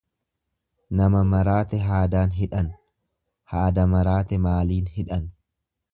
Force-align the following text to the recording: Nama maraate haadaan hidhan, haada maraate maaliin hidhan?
Nama 1.01 1.19
maraate 1.33 1.81
haadaan 1.89 2.33
hidhan, 2.39 2.71
haada 3.53 3.87
maraate 3.95 4.41
maaliin 4.47 4.93
hidhan? 4.99 5.33